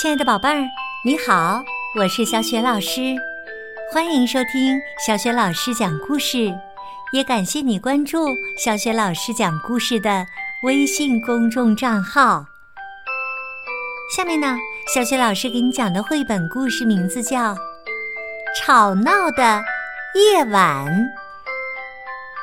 [0.00, 0.64] 亲爱的宝贝儿，
[1.04, 1.60] 你好，
[1.96, 3.16] 我是小雪老师，
[3.92, 6.54] 欢迎收听小雪老师讲故事，
[7.12, 10.24] 也感谢你关注小雪老师讲故事的
[10.62, 12.46] 微信公众账号。
[14.14, 14.56] 下面呢，
[14.94, 17.52] 小雪老师给你讲的绘本故事名字叫
[18.56, 19.60] 《吵闹的
[20.14, 20.86] 夜晚》。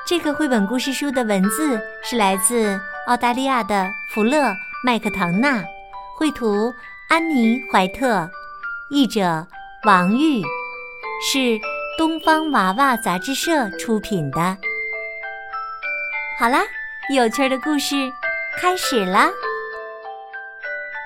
[0.05, 2.77] 这个绘本故事书的文字是来自
[3.07, 4.53] 澳大利亚的弗勒
[4.83, 5.63] 麦克唐纳，
[6.17, 6.73] 绘图。
[7.07, 8.27] 安妮·怀特，
[8.89, 9.45] 译者
[9.85, 10.41] 王玉，
[11.21, 11.59] 是
[11.99, 14.57] 东方娃娃杂志社出品的。
[16.39, 16.63] 好啦，
[17.13, 18.11] 有趣的故事
[18.57, 19.29] 开始了。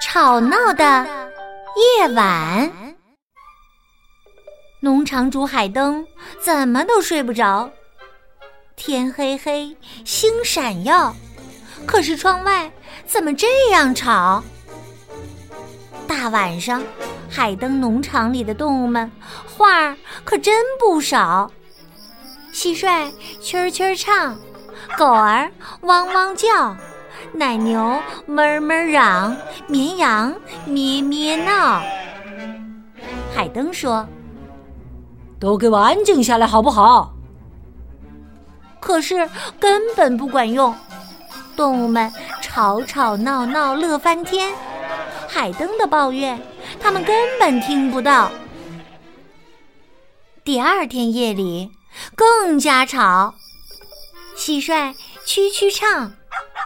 [0.01, 1.05] 吵闹的
[1.75, 2.95] 夜晚，
[4.79, 6.07] 农场主海登
[6.41, 7.69] 怎么都睡不着。
[8.77, 9.75] 天黑黑，
[10.05, 11.13] 星闪耀，
[11.85, 12.71] 可是窗外
[13.05, 14.41] 怎么这样吵？
[16.19, 16.83] 大晚上，
[17.29, 19.09] 海灯农场里的动物们
[19.47, 21.49] 话可真不少。
[22.53, 23.09] 蟋蟀
[23.41, 24.37] 蛐蛐唱，
[24.97, 25.49] 狗儿
[25.83, 26.75] 汪汪叫，
[27.31, 27.79] 奶牛
[28.27, 29.33] 哞哞嚷，
[29.65, 31.81] 绵羊咩咩闹。
[33.33, 34.05] 海灯说
[35.39, 37.13] ：“都给我安静下来，好不好？”
[38.81, 40.75] 可是根本不管用，
[41.55, 44.53] 动物们吵吵闹闹，乐翻天。
[45.31, 46.41] 海灯的抱怨，
[46.81, 48.31] 他们根本听不到。
[50.43, 51.71] 第二天夜里
[52.15, 53.35] 更加吵，
[54.35, 56.11] 蟋蟀蛐蛐唱，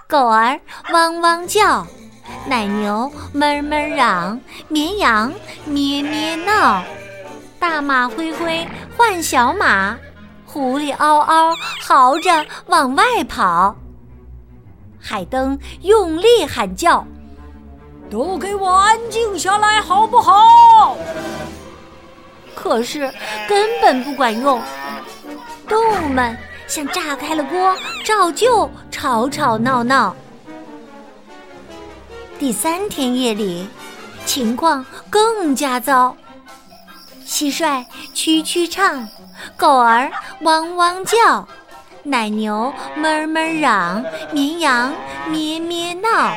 [0.07, 0.61] 狗儿
[0.93, 1.85] 汪汪叫，
[2.47, 5.33] 奶牛哞哞嚷，绵羊
[5.65, 6.81] 咩咩闹，
[7.59, 9.97] 大马灰灰换小马，
[10.45, 13.75] 狐狸嗷嗷嚎着往外跑。
[15.01, 17.05] 海灯用力喊叫。
[18.13, 20.95] 都给我安静下来，好不好？
[22.53, 23.11] 可是
[23.49, 24.61] 根本不管用，
[25.67, 26.37] 动物们
[26.67, 27.75] 像炸开了锅，
[28.05, 30.15] 照旧吵吵闹闹。
[32.37, 33.67] 第三天夜里，
[34.27, 36.15] 情况更加糟。
[37.25, 39.07] 蟋蟀蛐蛐唱，
[39.57, 41.47] 狗儿汪汪叫，
[42.03, 44.93] 奶牛哞哞嚷，绵羊
[45.27, 46.31] 咩咩闹。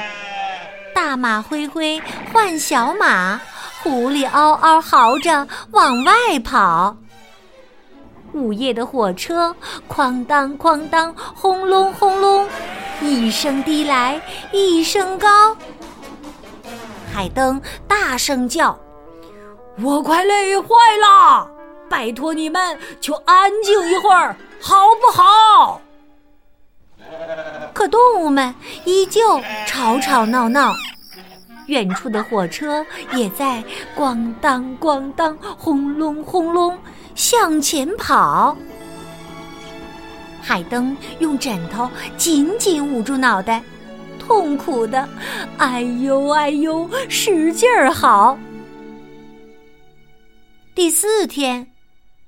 [0.97, 2.03] 大马灰灰
[2.33, 3.39] 换小马，
[3.83, 6.97] 狐狸嗷嗷嚎着往外跑。
[8.33, 9.55] 午夜的火车
[9.91, 12.49] 哐当哐当，轰隆轰隆，
[13.03, 14.19] 一声低来
[14.53, 15.55] 一声高。
[17.15, 18.75] 海登大声叫
[19.85, 20.67] ：“我快累坏
[20.99, 21.47] 了，
[21.91, 25.79] 拜托你们就安静一会儿，好不好？”
[27.89, 28.55] 动物们
[28.85, 30.73] 依旧吵吵闹闹，
[31.67, 33.63] 远处的火车也在
[33.97, 36.77] 咣当咣当、轰隆轰隆
[37.15, 38.57] 向前跑。
[40.41, 43.63] 海登用枕头紧紧捂住脑袋，
[44.19, 45.09] 痛苦的
[45.59, 48.39] “哎呦哎呦”，使劲儿嚎。
[50.75, 51.67] 第四天，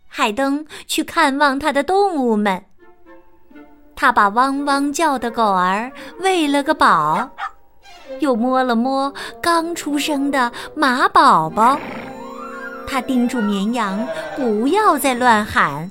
[0.08, 2.64] 海登去看望他的动物们。
[4.00, 7.30] 他把汪汪叫的狗儿喂了个饱，
[8.20, 11.80] 又摸了摸刚出生的马宝宝。
[12.86, 14.06] 他叮嘱绵羊
[14.36, 15.90] 不要再乱喊，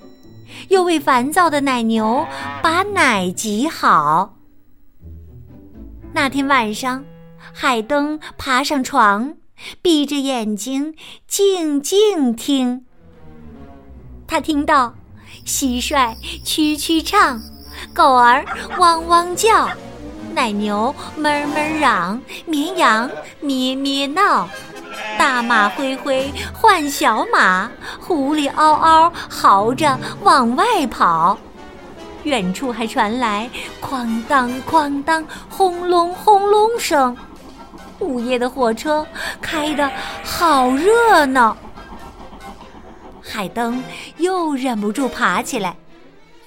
[0.69, 2.25] 又为烦躁的奶牛
[2.63, 4.35] 把奶挤好。
[6.13, 7.03] 那天晚上，
[7.53, 9.34] 海登爬上床，
[9.81, 10.96] 闭着眼睛
[11.28, 12.85] 静静听。
[14.25, 14.96] 他听到
[15.46, 16.16] 蟋蟀
[16.46, 17.41] 蛐蛐唱。
[17.94, 18.46] 狗儿
[18.78, 19.68] 汪汪叫，
[20.34, 23.10] 奶牛哞哞嚷，绵羊
[23.42, 24.48] 咩咩闹，
[25.18, 31.38] 大马灰灰换小马，狐狸嗷嗷嚎着往外跑。
[32.24, 33.50] 远处还传来
[33.82, 37.16] 哐当哐当、轰隆轰隆声，
[38.00, 39.06] 午夜的火车
[39.42, 39.90] 开得
[40.23, 41.56] 好热闹。
[43.22, 43.82] 海灯
[44.18, 45.76] 又忍不住爬起来。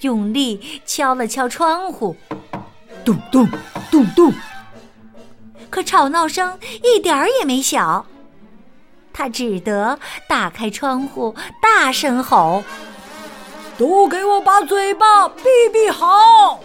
[0.00, 2.16] 用力敲了敲窗户，
[3.04, 3.48] 咚咚
[3.90, 4.32] 咚咚。
[5.68, 8.04] 可吵闹声一点儿也没小，
[9.12, 9.98] 他只得
[10.28, 12.64] 打开窗户，大声吼
[13.78, 16.60] ：“都给我把嘴巴闭闭好！”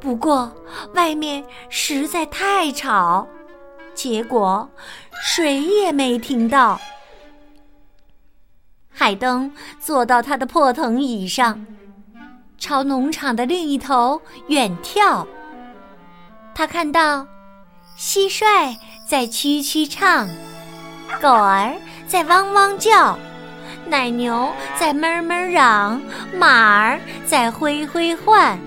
[0.00, 0.52] 不过
[0.94, 3.26] 外面实在太吵，
[3.94, 4.68] 结果
[5.22, 6.80] 谁也没听到。
[9.00, 11.64] 海登坐到他的破藤椅上，
[12.58, 15.26] 朝农场的另一头远眺。
[16.54, 17.26] 他看到
[17.98, 18.76] 蟋蟀
[19.08, 20.28] 在蛐蛐唱，
[21.18, 21.74] 狗儿
[22.06, 23.18] 在汪汪叫，
[23.86, 25.98] 奶牛在哞哞嚷，
[26.34, 28.58] 马儿在灰灰唤，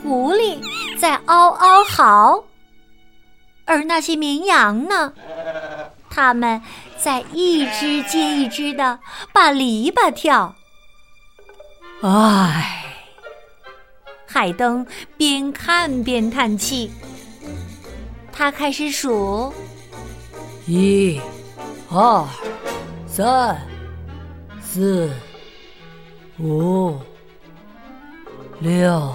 [0.00, 0.56] 狐狸
[0.96, 2.44] 在嗷嗷嚎。
[3.64, 5.12] 而那些绵羊呢？
[6.10, 6.60] 它们
[6.98, 8.98] 在一只接一只的
[9.32, 10.54] 把篱笆跳。
[12.02, 12.84] 唉，
[14.26, 16.90] 海灯边看边叹气。
[18.32, 19.52] 他开始数：
[20.66, 21.20] 一、
[21.90, 22.24] 二、
[23.06, 23.60] 三、
[24.62, 25.10] 四、
[26.38, 26.96] 五、
[28.60, 29.12] 六。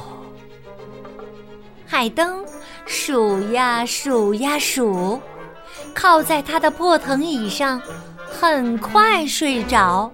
[1.86, 2.44] 海灯
[2.86, 5.22] 数呀数呀数，
[5.94, 7.82] 靠在他的破藤椅上，
[8.28, 10.12] 很快睡着。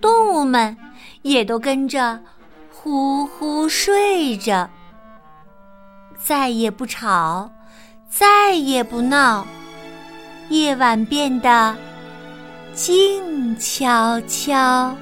[0.00, 0.76] 动物们
[1.22, 2.18] 也都跟着
[2.72, 4.68] 呼呼睡着，
[6.16, 7.50] 再也不吵。
[8.10, 9.46] 再也不闹，
[10.48, 11.76] 夜晚变得
[12.72, 14.96] 静悄悄。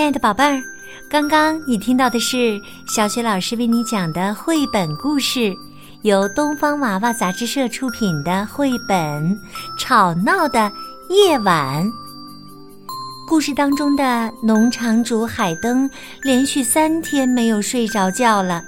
[0.00, 0.62] 亲爱的宝贝儿。
[1.10, 5.54] 刚刚你听到的是小雪老师为你讲的绘本故事，
[6.00, 8.98] 由东方娃娃杂志社出品的绘本
[9.78, 10.72] 《吵闹的
[11.10, 11.84] 夜晚》。
[13.28, 15.88] 故事当中的农场主海登
[16.22, 18.62] 连续三天没有睡着觉了，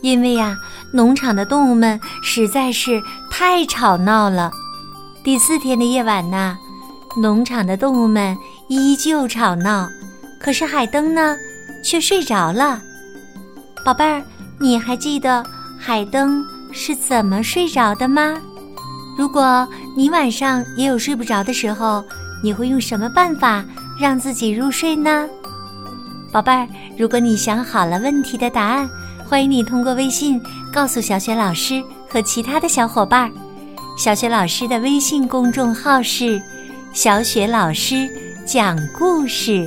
[0.00, 0.56] 因为呀，
[0.94, 4.50] 农场的动物们实在是太吵闹了。
[5.22, 6.56] 第四天的夜晚呢，
[7.20, 8.34] 农场的动物们
[8.70, 9.86] 依旧吵闹，
[10.40, 11.36] 可是海灯呢？
[11.82, 12.78] 却睡着了，
[13.84, 14.22] 宝贝儿，
[14.58, 15.42] 你还记得
[15.78, 18.38] 海灯是怎么睡着的吗？
[19.16, 19.66] 如果
[19.96, 22.04] 你晚上也有睡不着的时候，
[22.42, 23.64] 你会用什么办法
[23.98, 25.26] 让自己入睡呢？
[26.30, 28.86] 宝贝儿，如果你想好了问题的答案，
[29.26, 30.38] 欢迎你通过微信
[30.70, 33.32] 告诉小雪老师和其他的小伙伴。
[33.96, 36.40] 小雪老师的微信公众号是
[36.92, 38.06] “小雪老师
[38.46, 39.66] 讲故事”。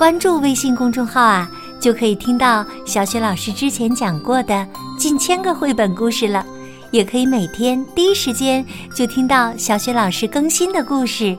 [0.00, 1.46] 关注微信公众号啊，
[1.78, 4.66] 就可以听到小雪老师之前讲过的
[4.98, 6.42] 近千个绘本故事了，
[6.90, 8.64] 也可以每天第一时间
[8.94, 11.36] 就听到小雪老师更新的故事。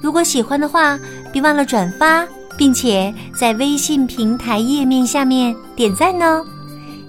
[0.00, 0.98] 如果喜欢的话，
[1.30, 2.26] 别忘了转发，
[2.56, 6.42] 并且在微信平台页面下面点赞哦。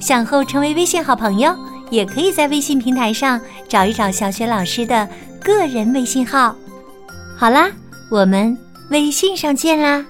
[0.02, 1.56] 想后成为微信好朋友，
[1.90, 3.40] 也可以在微信平台上
[3.70, 5.08] 找一找小雪老师的
[5.42, 6.54] 个人微信号。
[7.38, 7.72] 好啦，
[8.12, 8.58] 我们
[8.90, 10.04] 微信上见啦！